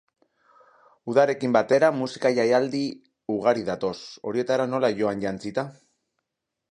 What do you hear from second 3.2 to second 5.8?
ugari datoz, horietara nola joan jantzita?